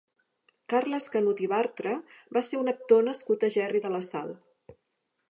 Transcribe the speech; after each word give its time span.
Carles 0.73 1.05
Canut 1.15 1.43
i 1.47 1.49
Bartra 1.51 1.93
va 2.37 2.43
ser 2.47 2.59
un 2.63 2.71
actor 2.73 3.05
nascut 3.11 3.47
a 3.47 3.51
Gerri 3.57 3.83
de 3.85 3.93
la 3.97 4.01
Sal. 4.09 4.33